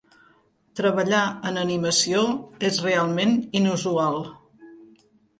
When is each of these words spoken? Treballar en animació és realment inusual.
Treballar 0.77 1.25
en 1.49 1.59
animació 1.63 2.23
és 2.69 2.79
realment 2.85 3.35
inusual. 3.59 4.17